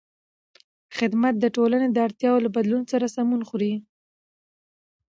خدمت 0.97 1.33
د 1.39 1.45
ټولنې 1.55 1.87
د 1.91 1.97
اړتیاوو 2.07 2.43
له 2.45 2.49
بدلون 2.55 2.83
سره 2.91 3.05
سمون 3.15 3.41
خوري. 3.49 3.73